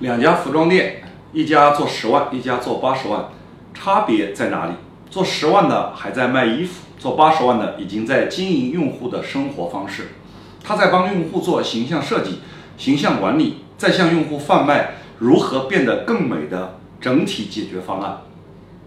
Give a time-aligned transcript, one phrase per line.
[0.00, 1.02] 两家服装店
[1.32, 3.30] 一家做十万一家做八十万
[3.74, 4.72] 差别在哪里？
[5.10, 10.10] 做十万的还在卖衣服做八十万的已经在经营用户的生活方式。
[10.62, 12.40] 他在帮用户做形象设计
[12.76, 18.18] 形象管理在向用户贩卖如何变得更美的整体解决方案。